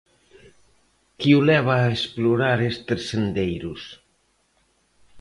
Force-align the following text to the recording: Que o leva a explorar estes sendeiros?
Que 1.19 1.29
o 1.37 1.39
leva 1.49 1.75
a 1.79 1.91
explorar 1.97 2.57
estes 2.73 3.01
sendeiros? 3.11 3.81